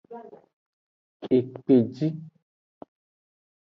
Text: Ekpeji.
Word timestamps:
Ekpeji. 1.37 2.07